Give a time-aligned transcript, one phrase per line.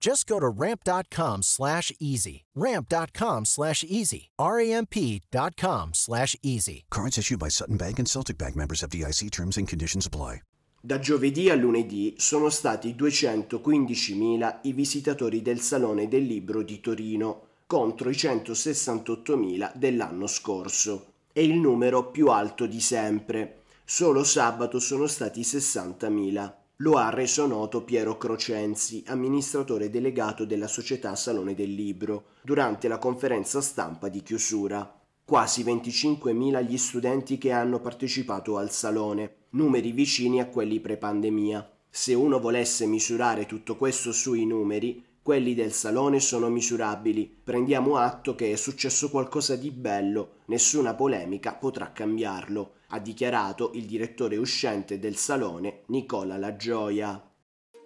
[0.00, 2.44] Just go to ramp.com slash easy.
[2.54, 4.30] Ramp.com slash easy.
[4.38, 6.84] R-A-M-P.com slash easy.
[6.90, 10.42] Cards issued by Sutton Bank and Celtic Bank members of DIC terms and conditions apply.
[10.80, 17.48] Da giovedì a lunedì sono stati 215.000 i visitatori del Salone del Libro di Torino
[17.66, 21.12] contro i 168.000 dell'anno scorso.
[21.32, 23.62] È il numero più alto di sempre.
[23.84, 26.52] Solo sabato sono stati 60.000.
[26.82, 32.98] Lo ha reso noto Piero Crocenzi, amministratore delegato della società Salone del Libro, durante la
[32.98, 34.96] conferenza stampa di chiusura.
[35.24, 41.68] Quasi 25.000 gli studenti che hanno partecipato al salone, numeri vicini a quelli pre-pandemia.
[41.90, 47.40] Se uno volesse misurare tutto questo sui numeri, quelli del salone sono misurabili.
[47.44, 53.84] Prendiamo atto che è successo qualcosa di bello, nessuna polemica potrà cambiarlo, ha dichiarato il
[53.84, 57.22] direttore uscente del salone Nicola La Gioia.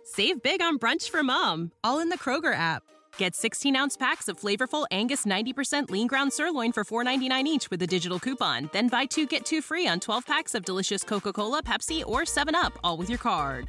[0.04, 2.84] Save big on brunch for mom, all in the Kroger app.
[3.19, 7.82] Get 16 ounce packs of flavorful Angus 90% lean ground sirloin for $4.99 each with
[7.82, 8.70] a digital coupon.
[8.70, 12.20] Then buy two get two free on 12 packs of delicious Coca Cola, Pepsi, or
[12.20, 13.69] 7UP, all with your card.